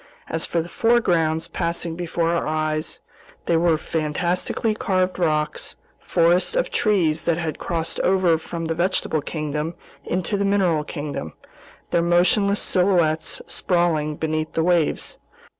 As 0.27 0.47
for 0.47 0.63
the 0.63 0.67
foregrounds 0.67 1.47
passing 1.47 1.95
before 1.95 2.31
our 2.31 2.47
eyes, 2.47 2.99
they 3.45 3.55
were 3.55 3.77
fantastically 3.77 4.73
carved 4.73 5.19
rocks, 5.19 5.75
forests 5.99 6.55
of 6.55 6.71
trees 6.71 7.25
that 7.25 7.37
had 7.37 7.59
crossed 7.59 7.99
over 7.99 8.39
from 8.39 8.65
the 8.65 8.73
vegetable 8.73 9.21
kingdom 9.21 9.75
into 10.03 10.37
the 10.37 10.43
mineral 10.43 10.83
kingdom, 10.83 11.33
their 11.91 12.01
motionless 12.01 12.59
silhouettes 12.59 13.43
sprawling 13.45 14.15
beneath 14.15 14.53
the 14.53 14.63
waves. 14.63 15.17